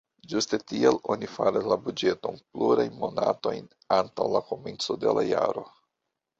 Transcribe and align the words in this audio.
Ĝuste 0.29 0.57
tial 0.69 0.95
oni 1.15 1.29
faras 1.33 1.67
la 1.73 1.77
buĝeton 1.83 2.41
plurajn 2.41 2.97
monatojn 3.03 3.71
antaŭ 4.01 4.29
la 4.39 4.45
komenco 4.51 5.01
de 5.07 5.17
la 5.21 5.29
jaro. 5.33 5.69